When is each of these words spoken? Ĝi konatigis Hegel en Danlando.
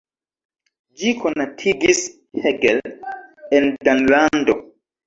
Ĝi 1.01 1.13
konatigis 1.19 2.01
Hegel 2.47 2.83
en 3.61 3.73
Danlando. 3.87 4.63